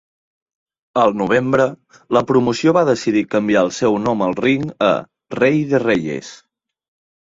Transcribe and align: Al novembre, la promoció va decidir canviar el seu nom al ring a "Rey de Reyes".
Al 1.01 1.13
novembre, 1.19 1.67
la 2.17 2.25
promoció 2.33 2.75
va 2.79 2.85
decidir 2.89 3.23
canviar 3.37 3.65
el 3.69 3.73
seu 3.83 4.01
nom 4.09 4.27
al 4.31 4.37
ring 4.43 4.69
a 4.91 4.93
"Rey 5.41 5.67
de 5.75 5.87
Reyes". 5.89 6.37